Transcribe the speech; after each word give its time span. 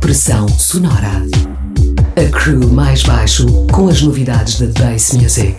Pressão 0.00 0.48
sonora. 0.48 1.22
A 2.16 2.30
crew 2.30 2.68
mais 2.72 3.02
baixo 3.02 3.46
com 3.72 3.88
as 3.88 4.00
novidades 4.02 4.60
da 4.60 4.66
Bass 4.80 5.12
Music. 5.12 5.58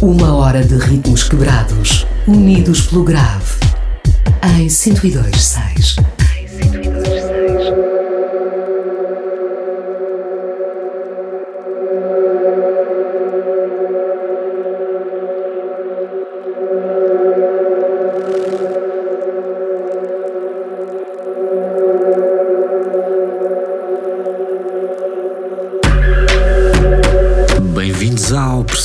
Uma 0.00 0.34
hora 0.34 0.64
de 0.64 0.76
ritmos 0.76 1.24
quebrados, 1.24 2.06
unidos 2.26 2.82
pelo 2.82 3.04
grave. 3.04 3.58
Em 4.42 4.66
102.6. 4.68 5.65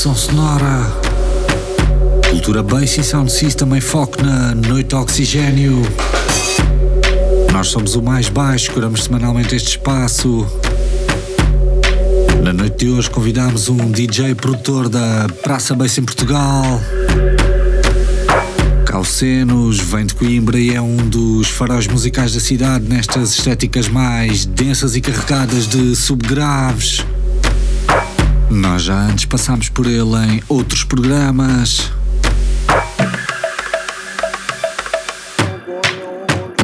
Pressão 0.02 0.16
sonora. 0.16 0.92
Cultura 2.32 2.64
Bass 2.64 2.98
e 2.98 3.04
Sound 3.04 3.32
System 3.32 3.78
em 3.78 3.80
foco 3.80 4.20
na 4.24 4.56
Noite 4.56 4.96
Oxigênio. 4.96 5.80
Nós 7.54 7.68
somos 7.68 7.96
o 7.96 8.02
mais 8.02 8.28
baixo, 8.28 8.72
curamos 8.72 9.04
semanalmente 9.04 9.56
este 9.56 9.78
espaço. 9.78 10.48
Na 12.44 12.52
noite 12.52 12.84
de 12.84 12.90
hoje 12.92 13.12
convidamos 13.12 13.70
um 13.70 13.92
DJ 13.92 14.34
produtor 14.34 14.90
da 14.90 15.28
Praça 15.44 15.76
Bass 15.76 15.96
em 16.00 16.04
Portugal. 16.04 16.82
Calcenos, 18.88 19.80
vem 19.80 20.08
de 20.08 20.16
Coimbra 20.16 20.60
e 20.60 20.74
é 20.74 20.82
um 20.82 20.98
dos 20.98 21.48
faróis 21.48 21.86
musicais 21.86 22.34
da 22.34 22.40
cidade 22.40 22.90
nestas 22.90 23.38
estéticas 23.38 23.88
mais 23.88 24.48
densas 24.48 24.96
e 24.96 25.02
carregadas 25.02 25.68
de 25.68 25.96
subgraves. 25.96 27.06
Nós 28.52 28.84
já 28.84 29.00
antes 29.08 29.24
passámos 29.24 29.70
por 29.70 29.86
ele 29.86 30.18
em 30.28 30.44
outros 30.50 30.84
programas. 30.84 31.90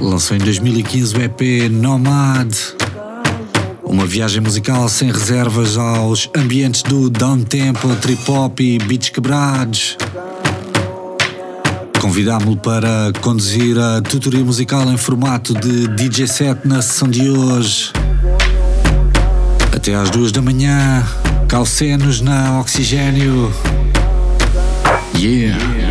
Lançou 0.02 0.36
em 0.36 0.40
2015 0.42 1.16
o 1.16 1.22
EP 1.22 1.72
Nomad. 1.72 2.54
Uma 3.84 4.06
viagem 4.06 4.42
musical 4.42 4.90
sem 4.90 5.10
reservas 5.10 5.78
aos 5.78 6.30
ambientes 6.36 6.84
do 6.84 7.10
downtempo, 7.10 7.96
trip 7.96 8.30
hop 8.30 8.60
e 8.60 8.78
beats 8.80 9.08
quebrados. 9.08 9.98
Convidámo-lo 12.02 12.58
para 12.58 13.14
conduzir 13.22 13.80
a 13.80 14.02
tutoria 14.02 14.44
musical 14.44 14.92
em 14.92 14.98
formato 14.98 15.54
de 15.54 15.88
DJ 15.88 16.28
set 16.28 16.68
na 16.68 16.82
sessão 16.82 17.08
de 17.08 17.30
hoje. 17.30 17.94
Até 19.74 19.96
às 19.96 20.10
duas 20.10 20.34
da 20.34 20.42
manhã. 20.42 21.02
Calcenos 21.48 22.20
na 22.20 22.60
Oxigênio. 22.60 23.54
Yeah. 25.16 25.87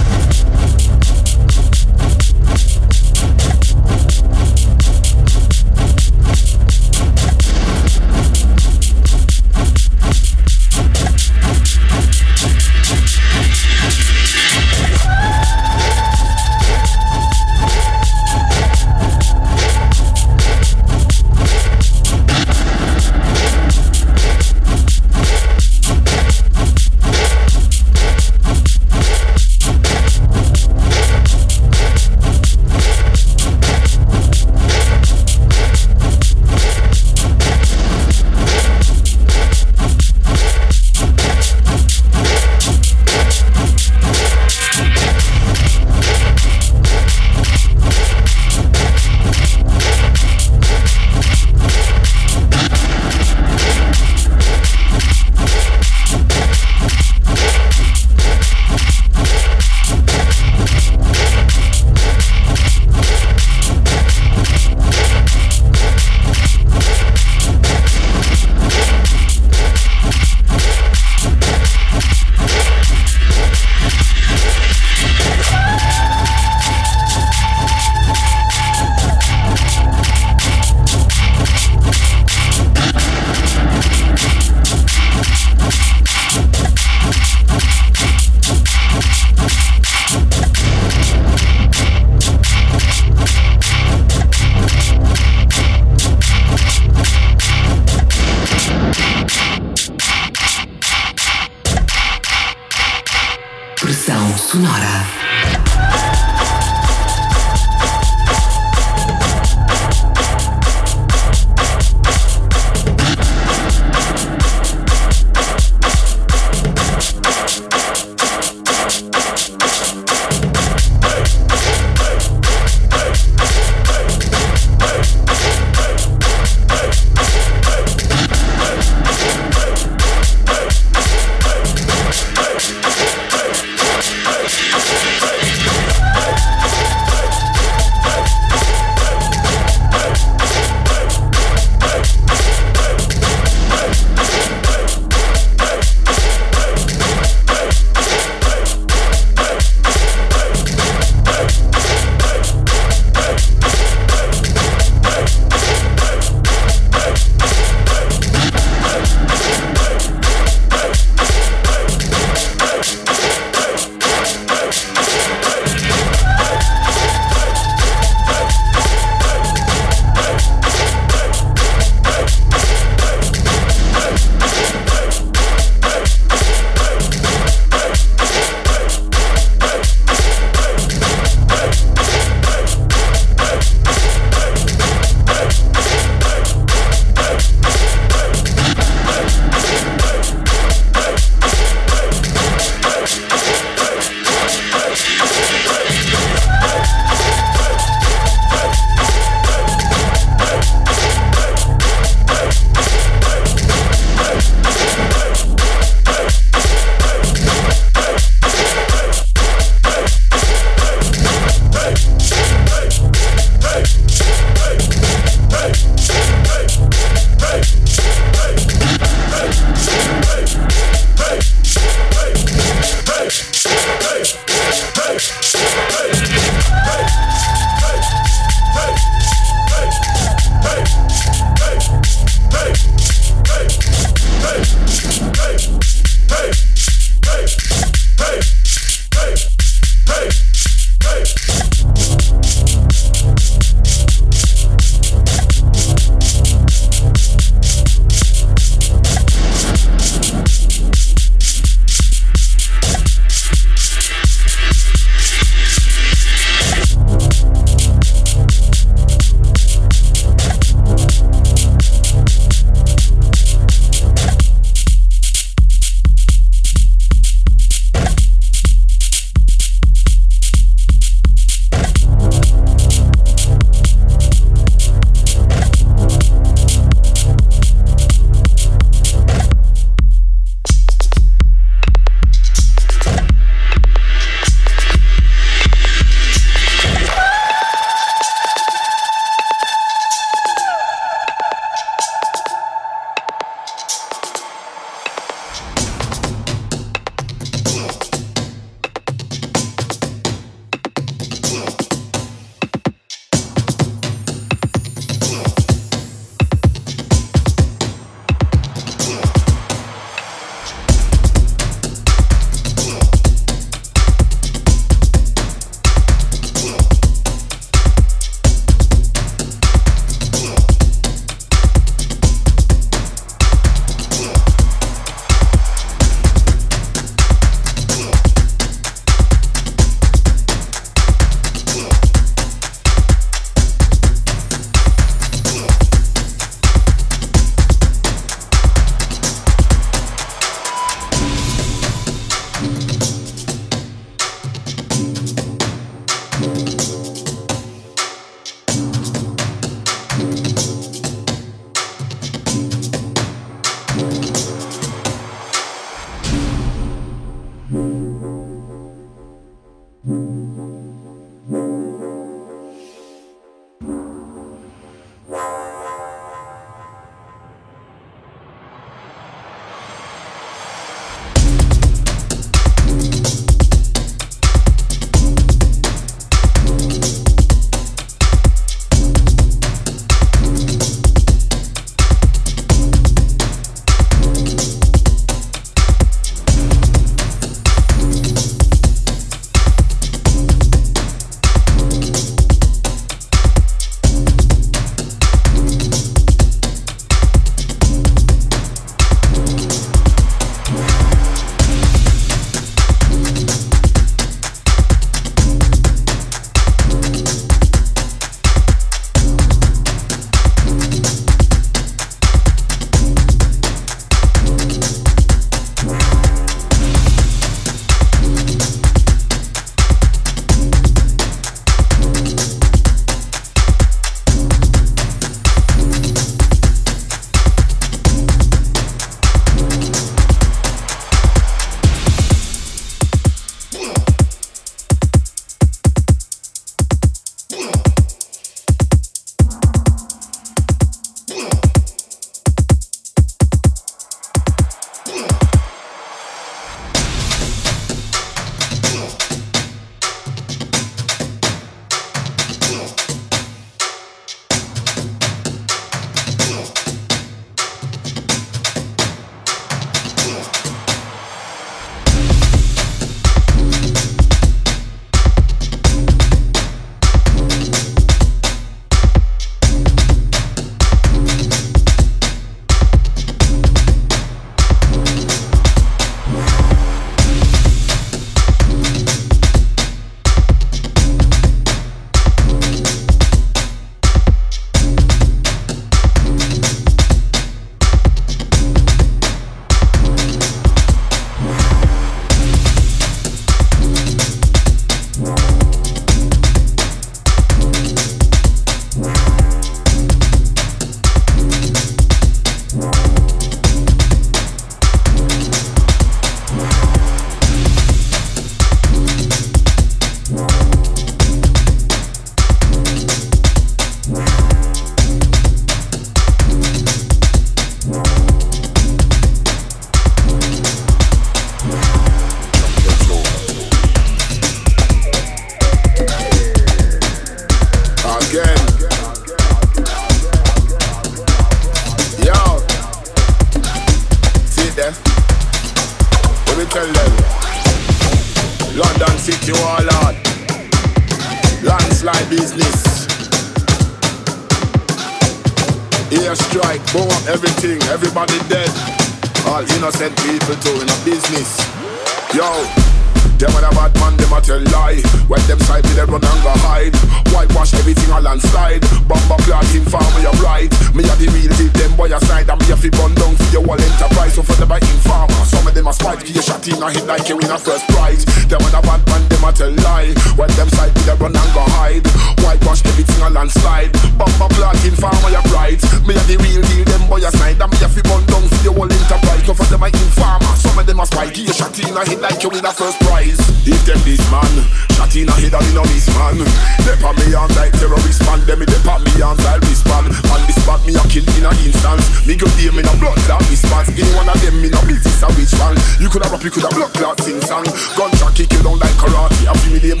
Instance. 592.32 592.32
Me 592.32 592.36
go 592.36 592.46
deal 592.56 592.72
me 592.72 592.82
no 592.82 592.92
blood 592.98 593.16
clot 593.28 593.40
response. 593.50 593.88
Any 593.90 594.08
one 594.16 594.28
of 594.28 594.40
them 594.40 594.60
me 594.60 594.68
no 594.70 594.80
business 594.88 595.22
a 595.22 595.28
which 595.36 595.52
man. 595.58 595.76
You 596.00 596.08
coulda 596.08 596.28
rap, 596.30 596.42
you 596.42 596.50
coulda 596.50 596.68
blood 596.74 596.92
clot 596.94 597.20
sing 597.20 597.40
song. 597.42 597.64
Gunshot 597.96 598.34
kick 598.34 598.52
you 598.52 598.62
down 598.62 598.78
like 598.78 598.94
karate. 598.96 599.46
I 599.46 599.52
feel 599.60 599.72
me 599.72 599.80
name. 599.80 600.00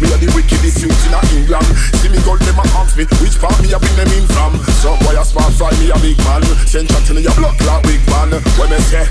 Me 0.00 0.10
are 0.10 0.18
the 0.18 0.28
wickedest 0.34 0.82
youth 0.82 1.06
in 1.06 1.14
a 1.14 1.20
England. 1.32 1.68
See 2.00 2.08
me 2.08 2.20
gold 2.24 2.40
them 2.40 2.58
a 2.58 2.64
ask 2.76 2.96
me 2.96 3.04
which 3.20 3.38
part 3.40 3.56
me 3.62 3.72
a 3.72 3.78
bring 3.78 3.96
them 3.96 4.12
in 4.12 4.26
from. 4.28 4.58
Some 4.82 4.98
boy 5.04 5.16
a 5.16 5.24
smart 5.24 5.52
fry 5.54 5.72
me 5.80 5.90
a 5.90 5.96
big 6.00 6.18
man. 6.28 6.42
Send 6.66 6.90
shot 6.90 7.08
in 7.10 7.22
your 7.22 7.34
blood 7.34 7.56
clot 7.58 7.82
big 7.84 8.02
man. 8.12 8.30
When 8.58 8.70
me 8.70 8.78
say 8.84 9.06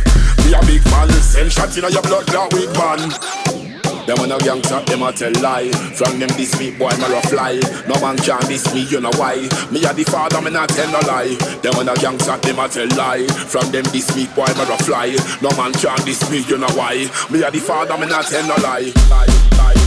me 0.46 0.54
a 0.54 0.62
big 0.66 0.84
man, 0.92 1.10
send 1.10 1.52
shot 1.52 1.74
in 1.78 1.90
your 1.90 2.04
blood 2.04 2.28
clot 2.28 2.52
big 2.52 2.70
man. 2.78 3.63
Them 4.06 4.18
when 4.20 4.32
a 4.32 4.38
gangster, 4.40 4.82
them 4.82 5.04
a 5.04 5.14
tell 5.14 5.32
lie. 5.42 5.70
From 5.96 6.20
them 6.20 6.30
this 6.36 6.60
me, 6.60 6.72
boy, 6.72 6.92
me 6.98 7.06
a 7.08 7.22
fly. 7.28 7.60
No 7.88 7.96
man 8.02 8.18
can 8.18 8.42
diss 8.48 8.74
me, 8.74 8.82
you 8.82 9.00
know 9.00 9.12
why. 9.16 9.36
Me 9.72 9.84
a 9.86 9.94
the 9.94 10.04
father, 10.04 10.42
me 10.42 10.52
not 10.52 10.70
tell 10.70 10.92
no 10.92 11.00
lie. 11.08 11.36
Them 11.62 11.78
when 11.78 11.88
a 11.88 11.96
gangster, 11.96 12.38
them 12.38 12.60
a 12.60 12.68
tell 12.68 12.88
lie. 12.98 13.26
From 13.48 13.72
them 13.72 13.86
this 13.96 14.14
me, 14.16 14.28
boy, 14.36 14.52
me 14.60 14.64
a 14.68 14.78
fly. 14.84 15.16
No 15.42 15.50
man 15.56 15.72
can 15.74 15.98
diss 16.06 16.30
me, 16.30 16.40
you 16.40 16.58
know 16.58 16.72
why. 16.76 17.08
Me 17.32 17.44
a 17.44 17.52
the 17.52 17.60
father, 17.60 17.98
me 17.98 18.08
not 18.08 18.26
tell 18.26 18.46
no 18.46 18.56
lie. 18.62 18.92
lie, 19.10 19.28
lie. 19.58 19.83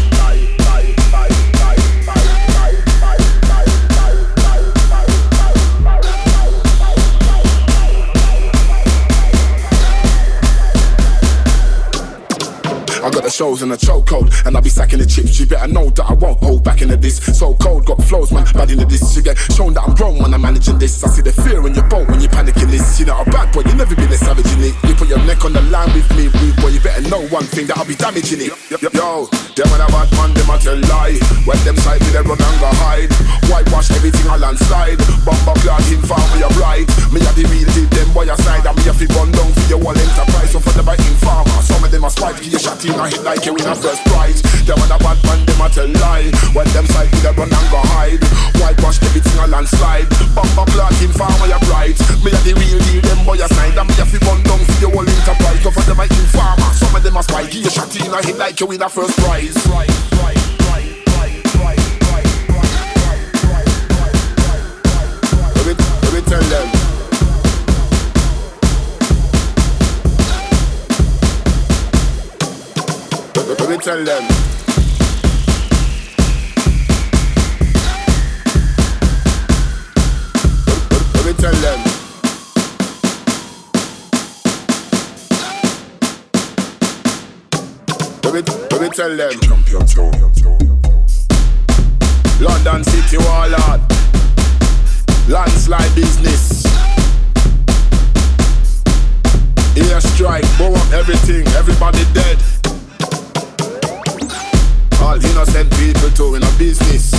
I 13.07 13.11
got 13.11 13.23
the 13.23 13.31
shows 13.31 13.63
in 13.63 13.71
a 13.71 13.77
chokehold, 13.77 14.35
and 14.51 14.57
I 14.57 14.61
be 14.61 14.69
sacking 14.69 14.99
the 14.99 15.07
chips. 15.07 15.39
You 15.39 15.47
better 15.47 15.71
know 15.71 15.91
that 15.95 16.11
I 16.11 16.15
won't 16.15 16.43
hold 16.43 16.65
back 16.65 16.83
into 16.83 16.97
this. 16.97 17.23
So 17.39 17.55
cold, 17.55 17.87
got 17.87 18.03
flows, 18.03 18.33
man, 18.33 18.43
bad 18.51 18.75
into 18.75 18.85
this. 18.85 19.15
You 19.15 19.23
get 19.23 19.39
shown 19.39 19.75
that 19.79 19.87
I'm 19.87 19.95
grown 19.95 20.19
when 20.19 20.35
I'm 20.35 20.43
managing 20.43 20.83
this. 20.83 21.05
I 21.07 21.15
see 21.15 21.23
the 21.23 21.31
fear 21.31 21.63
in 21.71 21.75
your 21.79 21.87
boat 21.87 22.11
when 22.11 22.19
you're 22.19 22.35
panicking 22.35 22.67
this. 22.67 22.99
You 22.99 23.07
know, 23.07 23.23
a 23.23 23.25
bad 23.31 23.55
boy, 23.55 23.63
you 23.63 23.79
never 23.79 23.95
been 23.95 24.11
a 24.11 24.19
savage 24.19 24.51
in 24.59 24.75
it. 24.75 24.75
You 24.83 24.99
put 24.99 25.07
your 25.07 25.23
neck 25.23 25.47
on 25.47 25.55
the 25.55 25.63
line 25.71 25.95
with 25.95 26.11
me, 26.19 26.27
rude 26.35 26.59
boy. 26.59 26.75
You 26.75 26.83
better 26.83 27.07
know 27.07 27.23
one 27.31 27.47
thing 27.47 27.71
that 27.71 27.79
I'll 27.79 27.87
be 27.87 27.95
damaging 27.95 28.43
it. 28.43 28.51
Yo, 28.75 29.31
them 29.55 29.71
when 29.71 29.79
I 29.79 29.87
bad 29.87 30.11
man, 30.19 30.35
them 30.35 30.51
I 30.51 30.59
tell 30.59 30.75
lie. 30.91 31.15
When 31.47 31.63
them 31.63 31.79
side 31.87 32.03
me, 32.03 32.11
they 32.11 32.27
run 32.27 32.43
and 32.43 32.59
go 32.59 32.75
hide. 32.83 33.15
Whitewash 33.47 33.95
everything 33.95 34.27
I 34.27 34.35
landslide. 34.35 34.99
Bomber 35.23 35.55
clad 35.63 35.87
in 35.95 36.03
farm 36.03 36.27
with 36.35 36.43
your 36.43 36.51
bride. 36.59 36.91
Me 37.15 37.23
a 37.23 37.31
the 37.39 37.47
real 37.55 37.71
deal, 37.71 37.87
them 37.87 38.11
boy 38.11 38.27
aside. 38.27 38.67
And 38.67 38.75
me 38.75 38.91
a 38.91 38.93
fi 38.93 39.07
run 39.15 39.31
down 39.31 39.55
for 39.55 39.67
your 39.71 39.79
whole 39.79 39.95
enterprise. 39.95 40.51
So 40.51 40.59
for 40.59 40.75
the 40.75 40.83
biting 40.83 41.15
farmer, 41.23 41.63
some 41.63 41.87
of 41.87 41.95
them 41.95 42.03
a 42.03 42.11
spite, 42.11 42.43
give 42.43 42.51
you 42.51 42.59
shot 42.59 42.83
in 42.83 42.96
a 43.01 43.09
hit 43.09 43.23
like 43.25 43.45
you 43.45 43.53
win 43.55 43.67
a 43.67 43.75
first 43.75 44.03
prize. 44.07 44.41
Them 44.65 44.79
on 44.81 44.91
a 44.91 44.99
bad 44.99 45.19
man, 45.25 45.41
them 45.47 45.61
a 45.61 45.69
tell 45.69 45.89
lie. 46.01 46.31
When 46.55 46.69
them 46.73 46.87
with 46.87 47.25
a 47.25 47.33
run 47.37 47.51
and 47.53 47.69
go 47.71 47.81
hide. 47.93 48.23
Whitewash 48.61 49.03
everything 49.03 49.39
a 49.43 49.47
landslide. 49.47 50.09
Bumper 50.35 50.67
clock 50.73 50.97
in 51.03 51.13
farmer 51.13 51.47
you 51.47 51.61
bright. 51.67 51.99
Me 52.25 52.31
a 52.33 52.39
the 52.45 52.53
real 52.57 52.81
deal, 52.87 53.03
them 53.03 53.25
boy 53.25 53.39
a 53.43 53.49
side. 53.49 53.77
And 53.77 53.89
me 53.89 53.95
a 54.01 54.05
fi 54.07 54.19
run 54.25 54.43
down 54.45 54.61
for 54.65 54.77
your 54.81 54.91
whole 54.91 55.09
enterprise. 55.09 55.61
So 55.63 55.71
for 55.71 55.83
them 55.83 56.01
a 56.01 56.05
informer, 56.05 56.71
some 56.73 56.95
of 56.97 57.03
them 57.03 57.17
a 57.17 57.23
spy. 57.23 57.45
Give 57.47 57.65
you 57.65 57.71
shot 57.71 57.95
in 57.97 58.13
a 58.13 58.21
hit 58.25 58.37
like 58.39 58.61
you 58.61 58.67
win 58.67 58.83
a 58.83 58.89
first 58.89 59.17
prize. 59.19 59.57
Let 65.67 66.13
me 66.15 66.21
tell 66.23 66.43
them 66.43 66.76
me 73.77 73.83
tell 73.83 74.05
them. 74.05 74.23
Let 81.15 81.27
me 81.27 81.33
tell 81.35 81.53
them. 81.53 81.81
Let 88.23 88.35
me, 88.35 88.41
let 88.71 88.81
me 88.81 88.89
tell 88.89 89.17
them. 89.17 89.41
London 92.41 92.85
City 92.85 93.19
Warlord. 93.19 93.81
Landslide 95.29 95.95
business. 95.95 96.65
Air 99.77 100.01
strike, 100.01 100.45
blow 100.57 100.73
up 100.73 100.93
everything, 100.93 101.47
everybody 101.49 102.05
dead. 102.15 102.56
All 105.17 105.25
innocent 105.25 105.71
people 105.79 106.11
doing 106.11 106.43
a 106.43 106.59
business. 106.59 107.15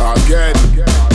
Again. 0.00 0.72
specialist, 0.72 1.11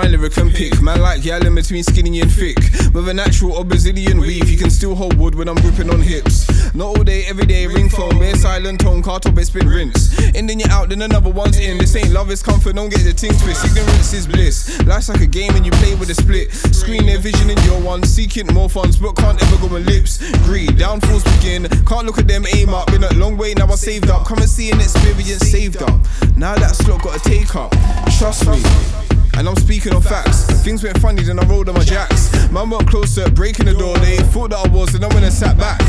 fine 0.00 0.12
lyric 0.12 0.36
and 0.38 0.52
pick. 0.54 0.80
Man 0.80 1.00
like 1.00 1.26
in 1.26 1.54
between 1.54 1.82
skinny 1.82 2.20
and 2.20 2.32
thick. 2.32 2.56
With 2.94 3.08
a 3.08 3.14
natural 3.14 3.52
or 3.52 3.64
Brazilian 3.64 4.18
weave, 4.18 4.48
you 4.48 4.56
can 4.56 4.70
still 4.70 4.94
hold 4.94 5.14
wood 5.18 5.34
when 5.34 5.48
I'm 5.48 5.56
gripping 5.56 5.90
on 5.90 6.00
hips. 6.00 6.48
Not 6.74 6.96
all 6.96 7.04
day, 7.04 7.24
every 7.26 7.44
day, 7.44 7.66
ring 7.66 7.88
phone, 7.88 8.18
bare 8.18 8.34
silent 8.36 8.80
tone, 8.80 9.02
car 9.02 9.20
top, 9.20 9.36
it's 9.36 9.50
been 9.50 9.68
rinse. 9.68 10.16
And 10.34 10.48
then 10.48 10.58
you're 10.58 10.70
out, 10.70 10.88
then 10.88 11.02
another 11.02 11.30
one's 11.30 11.58
in. 11.58 11.78
This 11.78 11.94
ain't 11.96 12.12
love, 12.12 12.30
it's 12.30 12.42
comfort, 12.42 12.76
don't 12.76 12.88
get 12.88 13.00
the 13.00 13.12
ting 13.12 13.32
twist. 13.32 13.64
Ignorance 13.64 14.12
is 14.12 14.26
bliss. 14.26 14.82
Life's 14.86 15.08
like 15.08 15.20
a 15.20 15.26
game 15.26 15.54
and 15.54 15.66
you 15.66 15.72
play 15.72 15.94
with 15.94 16.08
a 16.10 16.14
split. 16.14 16.52
Screen 16.52 17.06
their 17.06 17.18
vision 17.18 17.50
in 17.50 17.58
your 17.64 17.80
one, 17.80 18.02
seeking 18.02 18.46
more 18.54 18.68
funds, 18.68 18.96
but 18.96 19.16
can't 19.16 19.40
ever 19.42 19.68
go 19.68 19.74
on 19.74 19.84
lips. 19.84 20.18
Greed, 20.44 20.78
downfalls 20.78 21.24
begin. 21.36 21.68
Can't 21.84 22.06
look 22.06 22.18
at 22.18 22.28
them, 22.28 22.46
aim 22.54 22.70
up. 22.70 22.86
Been 22.86 23.04
a 23.04 23.12
long 23.14 23.36
way, 23.36 23.54
now 23.54 23.66
I 23.66 23.74
saved 23.74 24.08
up. 24.08 24.26
Come 24.26 24.38
and 24.38 24.48
see 24.48 24.70
an 24.70 24.80
experience 24.80 25.50
saved 25.50 25.82
up. 25.82 26.00
Now 26.36 26.54
that 26.54 26.74
slot 26.74 27.02
got 27.02 27.20
to 27.20 27.28
take 27.28 27.54
up. 27.54 27.72
Trust 28.18 28.46
me. 28.48 29.09
And 29.40 29.48
I'm 29.48 29.56
speaking 29.56 29.94
on 29.94 30.02
facts. 30.02 30.44
Things 30.62 30.82
went 30.82 30.98
funny, 30.98 31.22
then 31.22 31.38
I 31.38 31.46
rolled 31.46 31.70
on 31.70 31.74
my 31.74 31.82
jacks. 31.82 32.30
Man 32.50 32.68
went 32.68 32.86
closer, 32.86 33.30
breaking 33.30 33.64
the 33.64 33.72
door. 33.72 33.96
They 33.96 34.18
thought 34.18 34.50
that 34.50 34.66
I 34.66 34.68
was, 34.68 34.94
and 34.94 35.02
I 35.02 35.08
went 35.08 35.24
and 35.24 35.32
sat 35.32 35.56
back. 35.56 35.80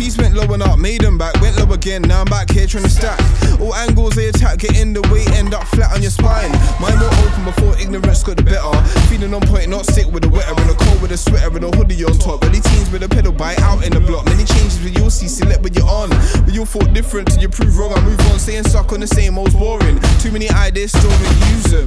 Peace 0.00 0.16
went 0.16 0.32
low 0.32 0.50
and 0.54 0.62
up, 0.62 0.78
made 0.78 1.02
them 1.02 1.18
back. 1.18 1.38
Went 1.42 1.58
low 1.58 1.70
again, 1.74 2.00
now 2.00 2.20
I'm 2.20 2.24
back 2.24 2.50
here 2.50 2.66
trying 2.66 2.84
to 2.84 2.88
stack. 2.88 3.20
All 3.60 3.74
angles 3.74 4.14
they 4.14 4.28
attack, 4.28 4.60
get 4.60 4.80
in 4.80 4.94
the 4.94 5.02
way, 5.12 5.26
end 5.36 5.52
up 5.52 5.66
flat 5.68 5.92
on 5.94 6.00
your 6.00 6.10
spine. 6.10 6.50
Mind 6.80 6.98
more 6.98 7.12
open 7.20 7.44
before 7.44 7.76
ignorance 7.78 8.22
got 8.22 8.38
the 8.38 8.42
better. 8.42 8.72
Feeling 9.10 9.34
on 9.34 9.42
point, 9.42 9.68
not 9.68 9.84
sick 9.84 10.10
with 10.10 10.22
the 10.22 10.30
wetter. 10.30 10.56
In 10.62 10.70
a 10.70 10.74
cold 10.74 11.02
with 11.02 11.12
a 11.12 11.18
sweater 11.18 11.54
and 11.54 11.64
a 11.64 11.76
hoodie 11.76 12.02
on 12.02 12.16
top. 12.16 12.42
Early 12.42 12.60
teens 12.60 12.90
with 12.90 13.02
a 13.02 13.10
pedal 13.10 13.32
bite 13.32 13.60
out 13.60 13.84
in 13.84 13.92
the 13.92 14.00
block. 14.00 14.24
Many 14.24 14.46
changes, 14.46 14.78
but 14.78 14.96
you'll 14.96 15.10
see, 15.10 15.28
select 15.28 15.60
when 15.60 15.74
you're 15.74 15.86
on. 15.86 16.08
But 16.08 16.54
you'll 16.54 16.64
thought 16.64 16.94
different 16.94 17.30
till 17.30 17.42
you 17.42 17.50
prove 17.50 17.76
wrong. 17.76 17.92
I 17.92 18.00
move 18.00 18.18
on, 18.32 18.38
staying 18.38 18.64
stuck 18.64 18.94
on 18.94 19.00
the 19.00 19.06
same 19.06 19.36
old 19.36 19.52
boring. 19.52 20.00
Too 20.18 20.32
many 20.32 20.48
ideas, 20.48 20.92
still 20.92 21.12
use 21.52 21.64
them. 21.64 21.86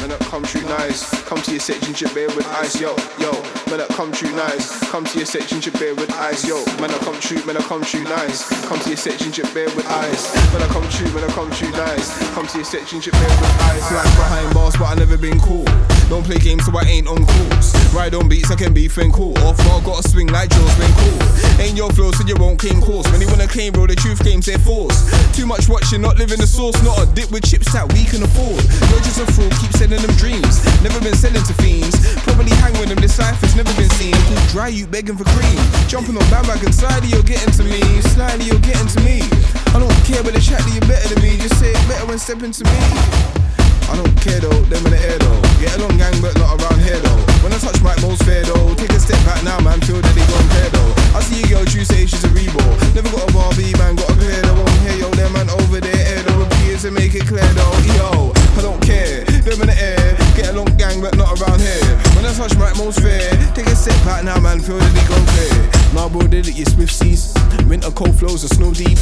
Man 0.00 0.12
up 0.12 0.20
come 0.20 0.42
true 0.44 0.62
nice. 0.62 1.08
Come 1.24 1.42
to 1.42 1.50
your 1.50 1.60
section, 1.60 1.92
chip 1.92 2.14
beer 2.14 2.28
with 2.28 2.46
ice, 2.48 2.80
yo, 2.80 2.96
yo. 3.18 3.32
Man 3.68 3.80
up 3.80 3.88
come 3.90 4.10
true 4.12 4.34
nice. 4.34 4.80
Come 4.90 5.04
to 5.04 5.18
your 5.18 5.26
section, 5.26 5.60
chip 5.60 5.78
beer 5.78 5.94
with 5.94 6.10
ice, 6.14 6.48
yo. 6.48 6.64
Man 6.80 6.90
up 6.90 7.00
come 7.02 7.20
true, 7.20 7.29
man 7.46 7.56
I 7.56 7.60
come 7.60 7.82
true 7.82 8.02
nice. 8.02 8.48
Come 8.66 8.80
to 8.80 8.88
your 8.88 8.96
section, 8.96 9.30
chip 9.30 9.52
beer 9.54 9.66
with 9.76 9.86
ice. 9.86 10.34
When 10.52 10.62
I 10.62 10.66
come 10.66 10.88
true, 10.88 11.06
man 11.12 11.24
I 11.24 11.32
come 11.32 11.50
true 11.52 11.70
nice. 11.70 12.18
Come 12.34 12.46
to 12.46 12.58
your 12.58 12.64
section, 12.64 13.00
chip 13.00 13.12
beer 13.12 13.22
with 13.22 13.62
ice. 13.62 13.92
Like 13.92 14.04
behind 14.16 14.54
bars, 14.54 14.74
but 14.76 14.86
I 14.86 14.94
never 14.94 15.16
been 15.16 15.38
cool. 15.38 15.64
Don't 16.10 16.26
play 16.26 16.42
games, 16.42 16.66
so 16.66 16.74
I 16.74 16.82
ain't 16.90 17.06
on 17.06 17.22
calls. 17.22 17.70
Ride 17.94 18.18
on 18.18 18.26
beats, 18.28 18.50
I 18.50 18.56
can 18.56 18.74
be 18.74 18.88
fin 18.88 19.12
cool. 19.12 19.38
Off 19.46 19.56
guard, 19.62 19.84
gotta 19.84 20.02
swing 20.02 20.26
like 20.26 20.50
Joe's 20.50 20.74
been 20.74 20.90
cool. 20.98 21.22
Ain't 21.62 21.78
your 21.78 21.88
flow, 21.94 22.10
so 22.10 22.26
you 22.26 22.34
won't 22.34 22.58
claim 22.58 22.82
course. 22.82 23.06
When 23.14 23.20
you 23.22 23.28
wanna 23.30 23.46
claim, 23.46 23.72
bro, 23.72 23.86
the 23.86 23.94
truth 23.94 24.18
claims 24.18 24.46
their 24.46 24.58
force. 24.58 25.06
Too 25.38 25.46
much 25.46 25.68
watching, 25.68 26.02
not 26.02 26.18
living 26.18 26.42
the 26.42 26.50
source. 26.50 26.74
Not 26.82 26.98
a 26.98 27.06
dip 27.14 27.30
with 27.30 27.46
chips 27.46 27.72
that 27.72 27.86
we 27.94 28.02
can 28.10 28.26
afford. 28.26 28.58
You're 28.90 29.06
just 29.06 29.22
a 29.22 29.26
fraud, 29.30 29.54
keep 29.62 29.70
selling 29.78 30.02
them 30.02 30.10
dreams. 30.18 30.58
Never 30.82 30.98
been 30.98 31.14
selling 31.14 31.46
to 31.46 31.54
fiends. 31.62 31.94
Probably 32.26 32.58
hang 32.58 32.74
with 32.82 32.90
them, 32.90 32.98
this 32.98 33.14
life 33.22 33.38
has 33.46 33.54
never 33.54 33.70
been 33.78 33.90
seen. 33.94 34.18
Called 34.26 34.48
dry, 34.50 34.66
you 34.66 34.90
begging 34.90 35.14
for 35.14 35.30
cream. 35.38 35.62
Jumping 35.86 36.18
on 36.18 36.26
bandwagon, 36.26 36.74
slightly 36.74 37.14
you're 37.14 37.22
getting 37.22 37.54
to 37.54 37.62
me. 37.62 37.78
Slightly 38.18 38.50
you're 38.50 38.66
getting 38.66 38.90
to 38.98 39.00
me. 39.06 39.22
I 39.70 39.78
don't 39.78 39.94
care 40.02 40.26
about 40.26 40.34
the 40.34 40.42
chat 40.42 40.58
that 40.58 40.74
you're 40.74 40.90
better 40.90 41.06
than 41.14 41.22
me. 41.22 41.38
Just 41.38 41.54
say 41.62 41.70
it 41.70 41.82
better 41.86 42.02
when 42.10 42.18
stepping 42.18 42.50
to 42.50 42.64
me. 42.66 43.49
I 43.90 43.98
don't 43.98 44.14
care 44.22 44.38
though, 44.38 44.62
them 44.70 44.86
in 44.86 44.94
the 44.94 45.00
air 45.02 45.18
though. 45.18 45.42
Get 45.58 45.74
along 45.74 45.98
gang, 45.98 46.14
but 46.22 46.38
not 46.38 46.54
around 46.62 46.78
here 46.78 47.02
though. 47.02 47.20
When 47.42 47.50
I 47.50 47.58
touch 47.58 47.82
mic, 47.82 47.98
most 48.06 48.22
fair 48.22 48.46
though. 48.46 48.70
Take 48.78 48.94
a 48.94 49.00
step 49.02 49.18
back 49.26 49.42
now, 49.42 49.58
man, 49.60 49.82
feel 49.82 49.98
that 49.98 50.14
they 50.14 50.22
gon' 50.30 50.46
care 50.54 50.70
though. 50.70 51.18
I 51.18 51.20
see 51.26 51.42
a 51.42 51.46
girl, 51.50 51.66
you 51.66 51.82
say 51.82 52.06
she's 52.06 52.22
a 52.22 52.30
rebo. 52.30 52.62
Never 52.94 53.10
got 53.10 53.26
a 53.26 53.32
Barbie, 53.34 53.74
man, 53.82 53.98
got 53.98 54.06
a 54.06 54.14
clear 54.14 54.38
though. 54.46 54.54
Won't 54.62 54.78
hear 54.86 54.94
yo, 54.94 55.10
them 55.10 55.34
man 55.34 55.50
over 55.50 55.82
there, 55.82 55.90
air 55.90 56.22
though. 56.22 56.38
Repeat 56.38 56.78
to 56.86 56.90
make 56.94 57.18
it 57.18 57.26
clear 57.26 57.50
though. 57.58 57.74
Yo, 57.98 58.30
I 58.54 58.62
don't 58.62 58.78
care, 58.78 59.26
them 59.26 59.58
in 59.58 59.68
the 59.74 59.76
air. 59.76 60.14
Get 60.38 60.54
along 60.54 60.70
gang, 60.78 61.02
but 61.02 61.18
not 61.18 61.34
around 61.42 61.58
here. 61.58 61.82
When 62.14 62.22
I 62.22 62.30
touch 62.30 62.54
mic, 62.62 62.78
most 62.78 63.02
fair. 63.02 63.26
Take 63.58 63.66
a 63.66 63.74
step 63.74 63.98
back 64.06 64.22
now, 64.22 64.38
man, 64.38 64.62
feel 64.62 64.78
that 64.78 64.92
they 64.94 65.02
gon' 65.10 65.26
clear. 65.34 65.58
Now, 65.98 66.06
bro, 66.06 66.30
did 66.30 66.46
it, 66.46 66.54
your 66.54 66.70
Swift 66.70 66.94
seas. 66.94 67.34
Winter 67.66 67.90
cold 67.90 68.14
flows 68.14 68.46
are 68.46 68.54
snow 68.54 68.70
deep. 68.70 68.98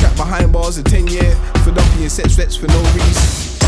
Trapped 0.00 0.16
behind 0.16 0.48
bars 0.52 0.78
a 0.78 0.82
10 0.82 1.08
year. 1.08 1.36
Fed 1.60 1.76
up 1.76 1.84
in 1.94 2.00
your 2.00 2.08
set 2.08 2.30
sweats 2.30 2.56
for 2.56 2.66
no 2.68 2.80
reason. 2.96 3.59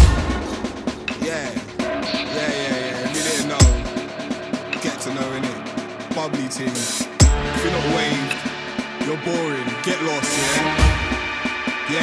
Yeah, 1.22 1.48
yeah, 1.78 2.34
yeah, 2.34 2.50
yeah. 2.50 3.04
If 3.04 3.16
you 3.16 3.22
didn't 3.22 3.48
know, 3.48 4.80
get 4.82 5.00
to 5.02 5.14
know 5.14 5.30
innit? 5.38 6.14
Bubbly 6.16 6.48
team. 6.48 6.68
If 6.68 7.62
you're 7.62 7.72
not 7.72 7.86
waved, 7.94 9.06
you're 9.06 9.22
boring. 9.24 9.68
Get 9.84 10.02
lost, 10.02 10.36
yeah? 11.88 12.02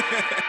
Yeah. 0.00 0.40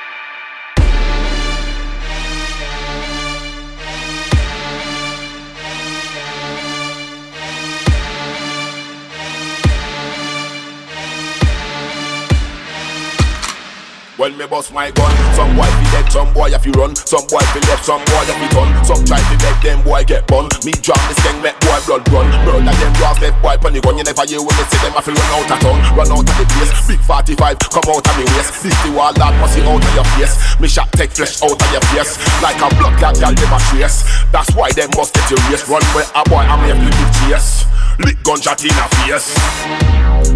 When 14.19 14.35
me 14.35 14.43
bust 14.51 14.75
my 14.75 14.91
gun, 14.91 15.15
some 15.31 15.55
boy 15.55 15.63
fi 15.63 15.85
dead, 15.95 16.11
some 16.11 16.27
boy 16.35 16.51
fi 16.51 16.69
run, 16.75 16.91
some 16.91 17.23
boy 17.31 17.39
fi 17.55 17.63
left, 17.71 17.87
some 17.87 18.03
boy 18.03 18.27
fi 18.27 18.47
turn. 18.51 18.67
Some 18.83 18.99
try 19.07 19.15
fi 19.15 19.39
beg 19.39 19.55
them 19.63 19.79
boy 19.79 20.03
get 20.03 20.27
bun. 20.27 20.51
Me 20.67 20.75
drop 20.75 20.99
the 21.07 21.15
skeng, 21.23 21.39
make 21.39 21.55
boy 21.63 21.79
blood 21.87 22.03
run. 22.11 22.27
Murder 22.43 22.67
them 22.67 22.91
brass 22.99 23.15
left 23.23 23.39
boy 23.39 23.55
pon 23.63 23.71
the 23.71 23.79
gun. 23.79 23.95
You 23.95 24.03
never 24.03 24.27
hear 24.27 24.43
when 24.43 24.51
they 24.59 24.67
say 24.67 24.83
them 24.83 24.91
I 24.91 24.99
fi 25.07 25.15
run 25.15 25.31
out 25.39 25.47
of 25.47 25.59
town, 25.63 25.79
run 25.95 26.11
out 26.11 26.27
of 26.27 26.35
the 26.35 26.43
place. 26.51 26.67
Big 26.83 26.99
45 26.99 27.63
come 27.71 27.87
out 27.87 28.03
of 28.03 28.15
me 28.19 28.27
waist. 28.35 28.59
This 28.59 28.75
the 28.83 28.91
wall 28.91 29.15
that 29.15 29.31
must 29.39 29.55
out 29.55 29.79
of 29.87 29.93
your 29.95 30.07
face. 30.19 30.35
Me 30.59 30.67
shot 30.67 30.91
take 30.99 31.15
flesh 31.15 31.39
out 31.39 31.55
of 31.55 31.69
your 31.71 31.83
face 31.95 32.19
like 32.43 32.59
a 32.59 32.67
blood 32.75 32.99
clot 32.99 33.15
girl 33.23 33.31
them 33.31 33.55
a 33.55 33.59
trace. 33.71 34.03
That's 34.35 34.51
why 34.51 34.67
them 34.75 34.91
must 34.99 35.15
get 35.15 35.31
your 35.31 35.39
race. 35.47 35.63
Run 35.63 35.79
with 35.95 36.11
a 36.11 36.27
boy 36.27 36.43
I'm 36.43 36.59
here 36.67 36.75
to 36.75 37.07
chase. 37.23 37.63
Lick 38.03 38.19
gunshot 38.27 38.67
in 38.67 38.75
a 38.75 38.85
face. 38.99 39.31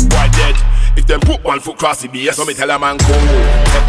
Boy 0.07 0.31
dead. 0.39 0.55
If 0.95 1.07
them 1.07 1.21
put 1.21 1.43
one 1.43 1.59
foot 1.59 1.77
cross 1.77 2.01
the 2.01 2.07
base, 2.07 2.35
so 2.35 2.45
me 2.45 2.53
tell 2.53 2.69
a 2.69 2.77
man 2.77 2.97
cool, 2.99 3.17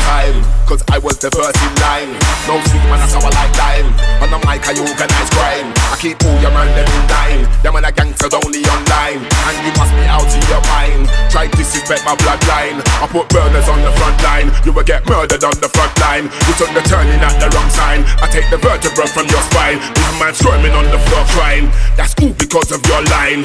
time, 0.06 0.36
cause 0.64 0.82
I 0.88 0.98
was 0.98 1.18
the 1.18 1.30
first 1.30 1.58
in 1.60 1.74
line. 1.82 2.12
No 2.48 2.60
sweet 2.70 2.84
man, 2.88 3.00
that's 3.00 3.12
how 3.12 3.20
I 3.20 3.30
like 3.32 3.54
lime. 3.58 3.88
On 4.24 4.28
the 4.30 4.40
mic, 4.46 4.64
I 4.64 4.72
organize 4.78 5.30
crime. 5.36 5.68
I 5.92 5.96
keep 6.00 6.16
all 6.24 6.38
your 6.40 6.52
man 6.52 6.68
them 6.72 6.88
in 6.88 7.04
line. 7.10 7.42
Them 7.62 7.74
man 7.74 7.84
a 7.84 7.92
only 8.40 8.64
online, 8.66 9.20
and 9.20 9.56
you 9.62 9.72
must 9.76 9.92
be 9.92 10.04
out 10.08 10.24
of 10.24 10.44
your 10.48 10.62
mind. 10.72 11.08
Try 11.30 11.46
disrespect 11.52 12.04
my 12.04 12.16
bloodline. 12.16 12.80
I 13.00 13.06
put 13.06 13.28
burners 13.28 13.68
on 13.68 13.80
the 13.82 13.92
front 14.00 14.16
line. 14.22 14.48
You 14.64 14.72
will 14.72 14.84
get 14.84 15.04
murdered 15.06 15.44
on 15.44 15.56
the 15.60 15.68
front 15.68 15.92
line. 16.00 16.24
You 16.48 16.52
took 16.56 16.72
the 16.72 16.82
turning 16.88 17.20
at 17.20 17.36
the 17.38 17.48
wrong 17.52 17.68
sign. 17.70 18.04
I 18.22 18.28
take 18.32 18.48
the 18.50 18.58
vertebra 18.58 19.06
from 19.08 19.26
your 19.28 19.42
spine. 19.52 19.78
This 19.94 20.14
man 20.20 20.34
squirming 20.34 20.72
on 20.72 20.88
the 20.90 20.98
floor 21.10 21.24
crying. 21.36 21.68
That's 21.96 22.14
all 22.22 22.32
because 22.34 22.72
of 22.72 22.80
your 22.86 23.02
line. 23.12 23.44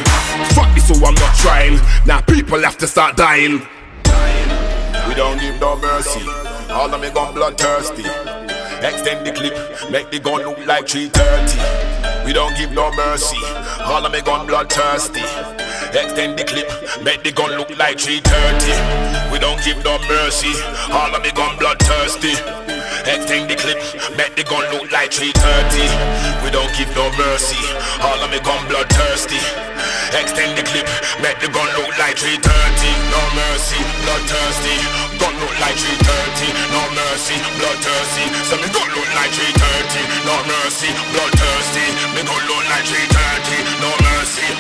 Fuck 0.56 0.74
this, 0.76 0.88
so 0.88 0.96
I'm 1.06 1.16
not 1.16 1.36
trying. 1.36 1.80
Now 2.06 2.22
people 2.22 2.60
have 2.64 2.78
to 2.80 2.88
start 2.88 3.18
dying. 3.18 3.62
We 5.10 5.16
don't 5.16 5.40
give 5.40 5.60
no 5.60 5.76
mercy. 5.76 6.22
All 6.70 6.94
of 6.94 7.02
me 7.02 7.10
gun 7.10 7.34
bloodthirsty. 7.34 8.06
Extend 8.86 9.26
the 9.26 9.32
clip, 9.34 9.56
make 9.90 10.12
the 10.12 10.20
gun 10.20 10.46
look 10.46 10.64
like 10.68 10.88
330. 10.88 12.28
We 12.28 12.32
don't 12.32 12.56
give 12.56 12.72
no 12.74 12.92
mercy. 12.92 13.42
All 13.82 14.06
of 14.06 14.12
me 14.12 14.22
gun 14.22 14.46
bloodthirsty. 14.46 15.26
Extend 15.98 16.38
the 16.38 16.44
clip, 16.46 16.70
make 17.04 17.24
the 17.24 17.32
gun 17.32 17.58
look 17.58 17.76
like 17.76 17.98
330. 17.98 19.34
We 19.34 19.40
don't 19.40 19.60
give 19.66 19.84
no 19.84 19.98
mercy. 20.08 20.54
All 20.94 21.10
of 21.10 21.24
me 21.24 21.32
gun 21.32 21.58
bloodthirsty. 21.58 22.38
Extend 23.10 23.50
the 23.50 23.56
clip, 23.56 23.80
make 24.18 24.36
the 24.36 24.44
gun 24.44 24.64
look 24.72 24.92
like 24.92 25.12
330. 25.12 25.34
We 26.46 26.50
don't 26.54 26.70
give 26.78 26.90
no 26.94 27.10
mercy. 27.18 27.58
All 28.06 28.20
of 28.22 28.30
me 28.30 28.40
gun 28.44 28.62
bloodthirsty. 28.70 29.40
Extend 30.14 30.58
the 30.58 30.64
clip, 30.64 30.86
make 31.24 31.40
the 31.40 31.50
gun 31.50 31.70
look 31.78 31.90
like 31.98 32.18
330. 32.18 32.46
No 32.46 33.22
mercy, 33.34 33.80
bloodthirsty. 34.06 34.76
Gun 35.18 35.34
look 35.40 35.56
like 35.62 35.78
330. 35.78 36.54
No 36.74 36.82
mercy, 36.94 37.36
blood 37.58 37.80
bloodthirsty. 37.80 38.26
So 38.50 38.56
me 38.58 38.68
gun 38.74 38.90
look 38.94 39.10
like 39.16 39.32
330. 39.32 40.28
No 40.28 40.36
mercy, 40.50 40.90
bloodthirsty. 41.14 41.86
Me 42.16 42.22
gun 42.26 42.42
look 42.50 42.64
like 42.70 42.86
330. 42.86 43.80
No 43.82 43.90
mercy, 43.90 44.09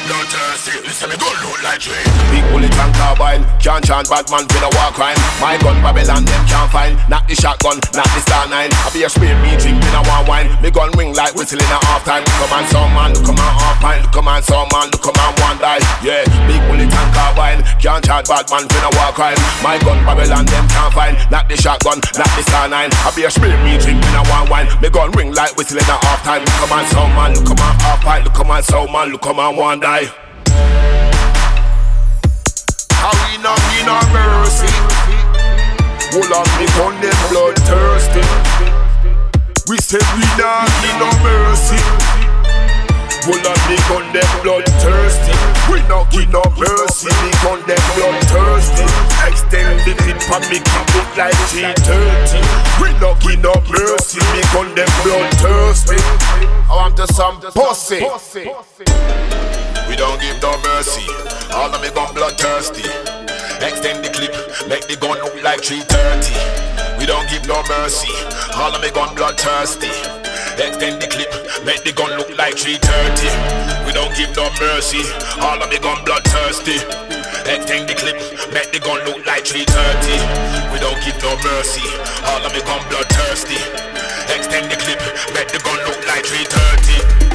bloodthirsty. 0.09 0.73
Listen, 0.81 1.07
me 1.13 1.15
gun 1.21 1.35
look 1.45 1.61
like 1.61 1.85
3. 1.85 1.93
Big 2.33 2.43
bullet 2.49 2.73
and 2.73 2.93
carbine. 2.97 3.45
Can't 3.61 3.85
chant 3.85 4.09
bad 4.09 4.25
man 4.33 4.49
with 4.49 4.65
a 4.65 4.71
war 4.73 4.89
crime. 4.97 5.15
My 5.37 5.53
gun 5.61 5.77
Babylon 5.85 6.25
them 6.25 6.43
can't 6.49 6.69
find. 6.73 6.97
Not 7.05 7.29
the 7.29 7.37
shotgun, 7.37 7.77
not 7.93 8.09
the 8.17 8.21
star 8.25 8.49
nine. 8.49 8.73
I 8.73 8.89
be 8.89 9.05
a 9.05 9.09
spear 9.09 9.37
me 9.45 9.53
drinking 9.61 9.93
a 9.93 10.01
one 10.09 10.25
wine. 10.25 10.49
Me 10.65 10.73
gun 10.73 10.89
ring 10.97 11.13
like 11.13 11.37
whistle 11.37 11.61
in 11.61 11.69
a 11.69 11.79
half 11.85 12.01
time. 12.03 12.25
Come 12.41 12.49
on, 12.49 12.65
some 12.73 12.91
man, 12.97 13.13
look 13.13 13.25
come 13.29 13.37
on 13.37 13.53
half 13.53 13.77
pint. 13.77 14.01
Look 14.01 14.11
come 14.11 14.27
on, 14.27 14.41
some 14.41 14.67
man, 14.73 14.89
look 14.89 15.05
come 15.05 15.19
on 15.21 15.31
one 15.45 15.57
die. 15.61 15.79
Yeah, 16.01 16.25
big 16.49 16.61
bullet 16.65 16.89
and 16.89 17.11
carbine. 17.13 17.61
Can't 17.77 18.01
chant 18.01 18.25
bad 18.25 18.49
man 18.49 18.65
with 18.65 18.89
a 18.89 18.91
war 18.97 19.13
crime. 19.13 19.37
My 19.61 19.77
gun 19.85 20.01
Babylon 20.01 20.49
them 20.49 20.65
can't 20.73 20.93
find. 20.93 21.15
Not 21.29 21.45
the 21.45 21.55
shotgun, 21.55 22.01
not 22.17 22.29
the 22.33 22.41
star 22.49 22.65
nine. 22.65 22.89
I 23.05 23.13
be 23.13 23.29
a 23.29 23.31
spear 23.31 23.53
me 23.61 23.77
drinking 23.77 24.15
a 24.17 24.25
one 24.25 24.49
wine. 24.49 24.67
Me 24.81 24.89
gun 24.89 25.13
ring 25.13 25.37
like 25.37 25.53
whistle 25.53 25.77
in 25.77 25.85
a 25.85 25.97
half 26.01 26.25
time. 26.25 26.41
Look 26.41 26.57
come 26.65 26.73
on, 26.73 26.85
some 26.89 27.13
man, 27.13 27.37
look 27.37 27.45
come 27.45 27.61
on 27.61 27.73
half 27.85 28.01
pint. 28.01 28.25
Look 28.25 28.33
come 28.33 28.49
on, 28.49 28.63
some 28.63 28.89
man, 28.91 29.13
look 29.13 29.21
come 29.21 29.37
on 29.37 29.55
one 29.55 29.79
die. 29.79 29.98
How 33.01 33.11
we 33.27 33.37
not 33.43 33.59
need 33.73 33.83
no 33.83 33.99
mercy. 34.15 34.71
Hold 36.13 36.31
on, 36.31 36.47
me 36.55 36.65
gun 36.77 36.95
them 37.01 37.19
bloodthirsty. 37.27 38.23
We 39.67 39.77
said 39.77 40.01
we 40.15 40.23
not 40.37 40.69
need 40.81 40.97
no 40.99 41.09
mercy. 41.19 41.81
Hold 43.27 43.45
on, 43.45 43.59
me 43.67 43.75
gun 43.89 44.05
them 44.13 44.29
bloodthirsty. 44.41 45.35
We 45.71 45.81
not 45.87 46.09
give 46.11 46.29
no 46.31 46.43
mercy. 46.57 47.11
Me 47.21 47.31
gun 47.43 47.59
them 47.67 47.83
bloodthirsty. 47.95 48.85
Extend 49.27 49.79
the 49.85 49.93
tip 50.01 50.17
and 50.31 50.45
me 50.49 50.57
keep 50.63 50.95
it 50.95 51.07
like 51.17 51.35
330. 51.51 52.39
We 52.81 52.89
not 52.99 53.19
give 53.21 53.39
no 53.43 53.53
mercy. 53.69 54.19
Me 54.33 54.41
gun 54.53 54.73
them 54.73 54.89
bloodthirsty. 55.03 55.99
I 56.69 56.75
want 56.75 56.95
to 56.97 57.07
some 57.13 57.41
pussy. 57.41 57.99
We 57.99 59.58
don't 59.99 60.21
give 60.21 60.41
no 60.41 60.55
mercy. 60.63 61.03
All 61.51 61.67
of 61.67 61.81
me 61.83 61.91
gun 61.91 62.15
bloodthirsty. 62.15 62.87
Extend 63.59 63.99
the 63.99 64.07
clip, 64.07 64.31
make 64.71 64.87
the 64.87 64.95
gun 64.95 65.19
look 65.19 65.35
like 65.43 65.59
330. 65.59 66.95
We 66.95 67.03
don't 67.03 67.27
give 67.27 67.43
no 67.51 67.59
mercy. 67.67 68.07
All 68.55 68.71
of 68.71 68.79
me 68.79 68.95
gun 68.95 69.11
bloodthirsty. 69.13 69.91
Extend 70.55 71.03
the 71.03 71.07
clip, 71.11 71.27
make 71.67 71.83
the 71.83 71.91
gun 71.91 72.15
look 72.15 72.31
like 72.39 72.55
330. 72.55 73.27
We 73.83 73.91
don't 73.91 74.15
give 74.15 74.31
no 74.39 74.47
mercy. 74.63 75.03
All 75.43 75.59
of 75.59 75.67
me 75.67 75.75
gun 75.83 75.99
bloodthirsty. 76.07 76.79
Extend 77.43 77.91
the 77.91 77.95
clip, 77.99 78.15
make 78.55 78.71
the 78.71 78.79
gun 78.79 79.03
look 79.03 79.19
like 79.27 79.43
330. 79.43 80.15
We 80.71 80.79
don't 80.79 80.99
give 81.03 81.19
no 81.19 81.35
mercy. 81.43 81.83
All 82.23 82.39
of 82.39 82.55
me 82.55 82.63
gun 82.63 82.79
bloodthirsty. 82.87 83.59
Extend 84.31 84.71
the 84.71 84.79
clip, 84.79 85.03
make 85.35 85.51
the 85.51 85.59
gun 85.59 85.75
look 85.83 85.99
like 86.07 86.23
330. 86.23 87.28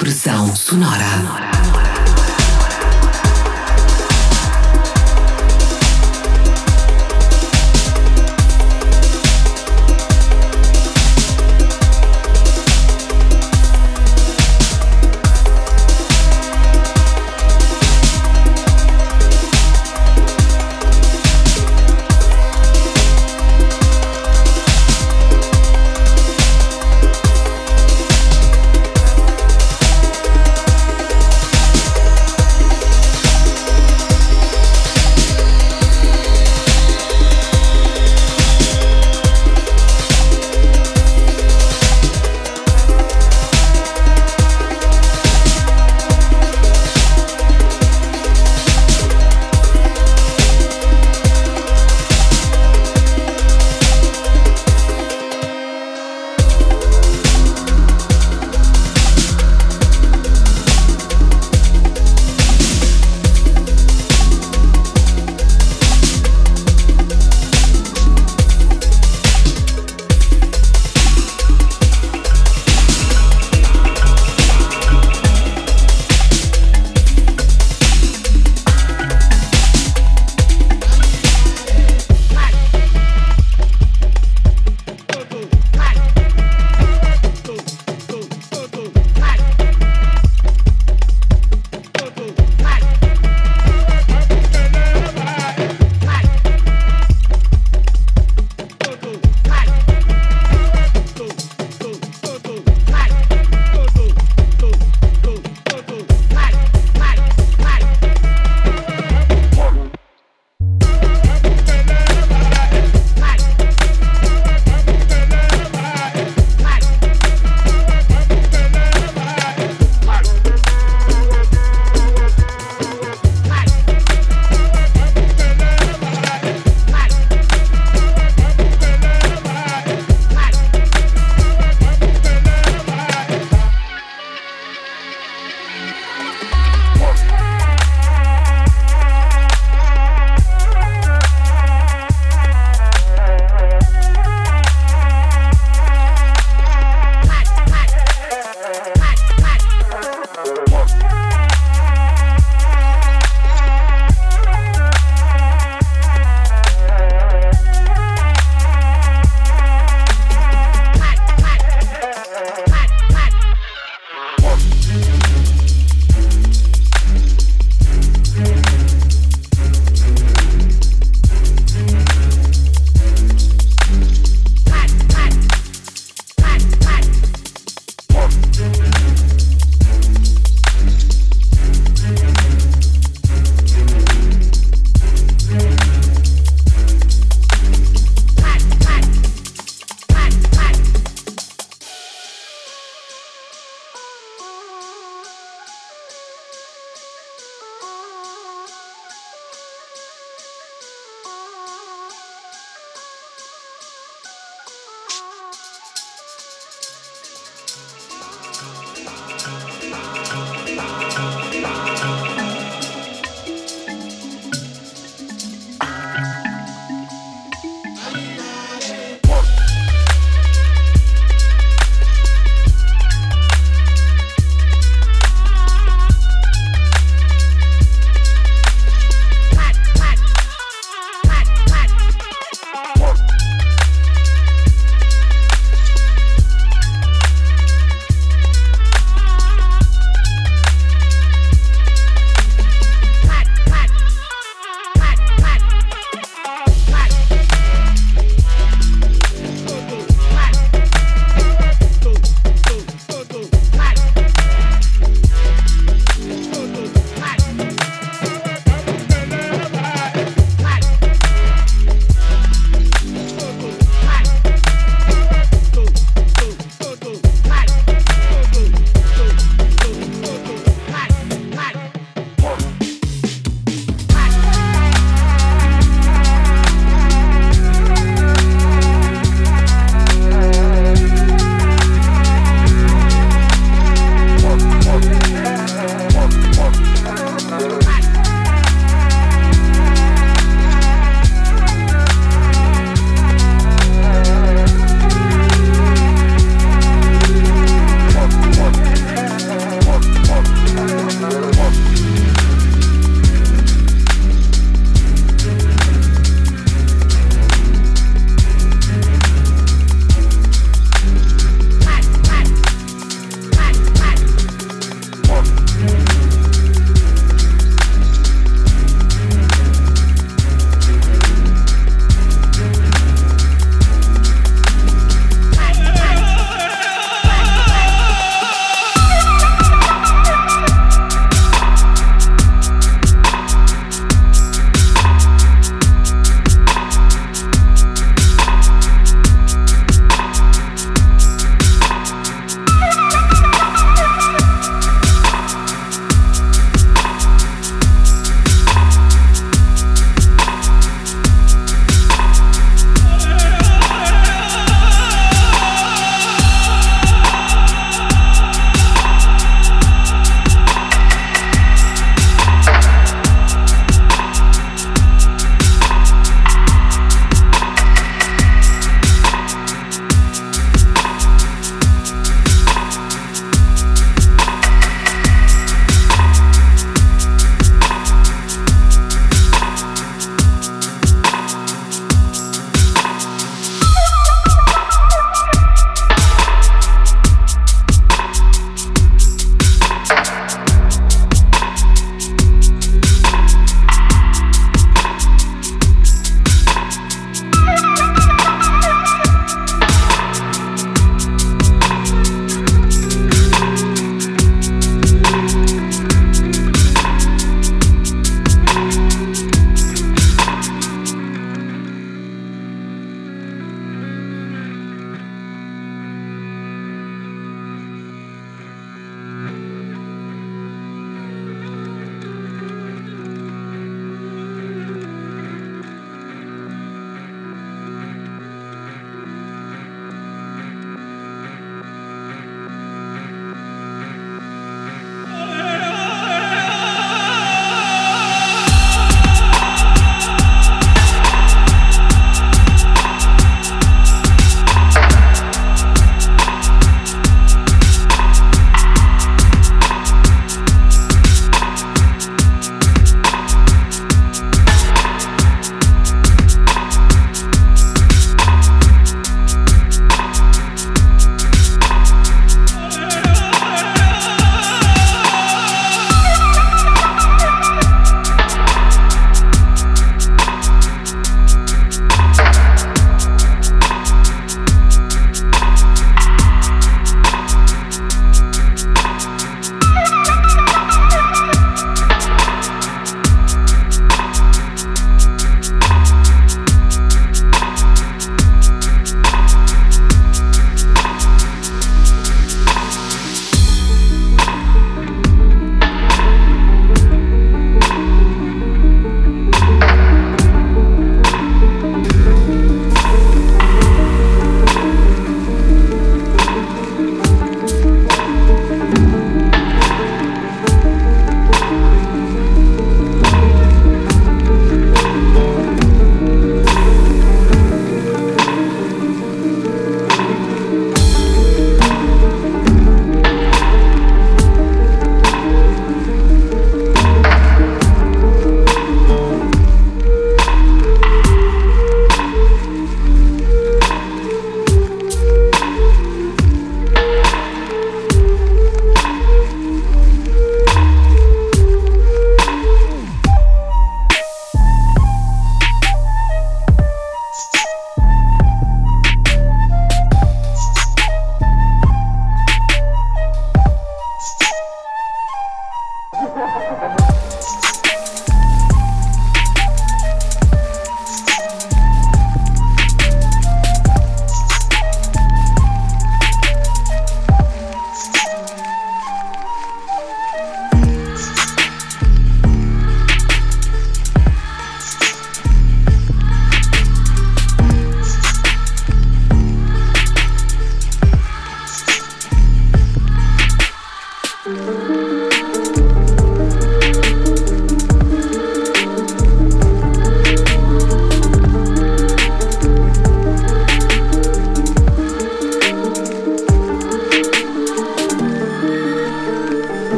Pressão 0.00 0.56
sonora. 0.56 1.59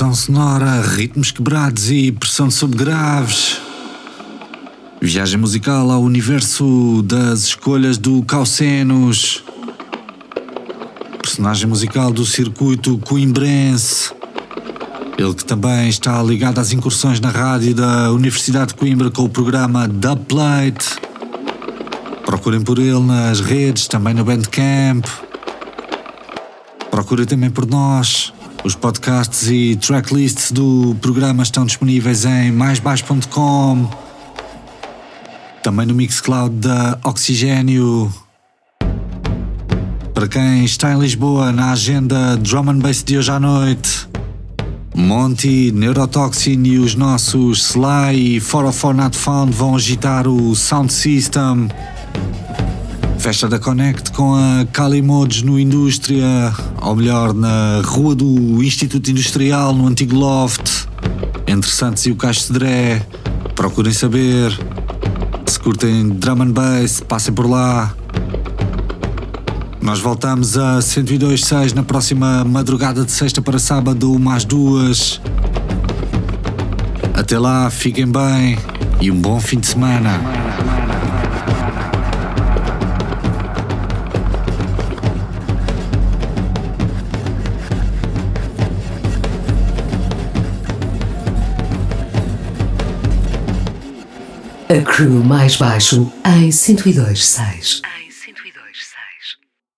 Pressão 0.00 0.14
sonora, 0.14 0.80
ritmos 0.80 1.30
quebrados 1.30 1.90
e 1.90 2.10
pressão 2.10 2.48
de 2.48 2.54
subgraves. 2.54 3.60
Viagem 4.98 5.38
musical 5.38 5.90
ao 5.90 6.00
universo 6.00 7.02
das 7.02 7.40
escolhas 7.40 7.98
do 7.98 8.22
Calcenos. 8.22 9.44
Personagem 11.20 11.68
musical 11.68 12.10
do 12.10 12.24
circuito 12.24 12.96
coimbrense. 12.96 14.10
Ele 15.18 15.34
que 15.34 15.44
também 15.44 15.90
está 15.90 16.22
ligado 16.22 16.60
às 16.60 16.72
incursões 16.72 17.20
na 17.20 17.28
rádio 17.28 17.74
da 17.74 18.10
Universidade 18.10 18.68
de 18.68 18.76
Coimbra 18.76 19.10
com 19.10 19.24
o 19.24 19.28
programa 19.28 19.86
Plate. 20.26 20.98
Procurem 22.24 22.62
por 22.62 22.78
ele 22.78 23.00
nas 23.00 23.40
redes, 23.40 23.86
também 23.86 24.14
no 24.14 24.24
Bandcamp. 24.24 25.04
Procurem 26.90 27.26
também 27.26 27.50
por 27.50 27.66
nós. 27.66 28.32
Os 28.62 28.74
podcasts 28.74 29.48
e 29.48 29.74
tracklists 29.76 30.52
do 30.52 30.94
programa 31.00 31.42
estão 31.42 31.64
disponíveis 31.64 32.26
em 32.26 32.52
maisbaixo.com. 32.52 33.88
Também 35.62 35.86
no 35.86 35.94
Mixcloud 35.94 36.54
da 36.56 36.98
Oxigênio. 37.02 38.12
Para 40.12 40.28
quem 40.28 40.64
está 40.64 40.92
em 40.92 40.98
Lisboa, 40.98 41.50
na 41.52 41.72
agenda 41.72 42.36
Drum 42.36 42.70
and 42.70 42.78
Bass 42.80 43.02
de 43.02 43.16
hoje 43.16 43.30
à 43.30 43.40
noite. 43.40 44.06
Monty, 44.94 45.72
Neurotoxin 45.72 46.62
e 46.64 46.78
os 46.78 46.94
nossos 46.94 47.70
Sly 47.70 48.36
e 48.36 48.40
404 48.40 48.92
Not 48.92 49.16
Found 49.16 49.52
vão 49.52 49.74
agitar 49.74 50.28
o 50.28 50.54
Sound 50.54 50.92
System. 50.92 51.68
Festa 53.20 53.46
da 53.46 53.58
Connect 53.58 54.12
com 54.12 54.34
a 54.34 54.64
Calimodes 54.72 55.42
no 55.42 55.60
Indústria, 55.60 56.24
ou 56.80 56.96
melhor, 56.96 57.34
na 57.34 57.82
rua 57.84 58.14
do 58.14 58.62
Instituto 58.62 59.10
Industrial, 59.10 59.74
no 59.74 59.86
antigo 59.86 60.16
Loft, 60.16 60.86
entre 61.46 61.70
Santos 61.70 62.06
e 62.06 62.10
o 62.10 62.16
Caixo 62.16 62.40
Cedré. 62.40 63.06
Procurem 63.54 63.92
saber. 63.92 64.58
Se 65.44 65.60
curtem 65.60 66.08
drum 66.08 66.40
and 66.40 66.52
bass, 66.52 67.02
passem 67.06 67.34
por 67.34 67.48
lá. 67.48 67.94
Nós 69.82 70.00
voltamos 70.00 70.56
a 70.56 70.78
102.6 70.78 71.74
na 71.74 71.82
próxima 71.82 72.42
madrugada 72.42 73.04
de 73.04 73.12
sexta 73.12 73.42
para 73.42 73.58
sábado, 73.58 74.18
mais 74.18 74.46
duas. 74.46 75.20
Até 77.12 77.38
lá, 77.38 77.68
fiquem 77.68 78.10
bem 78.10 78.58
e 78.98 79.10
um 79.10 79.20
bom 79.20 79.38
fim 79.38 79.60
de 79.60 79.66
semana. 79.66 80.79
A 94.70 94.80
crew 94.82 95.24
mais 95.24 95.56
baixo 95.56 96.12
em 96.24 96.48
102.6. 96.48 97.82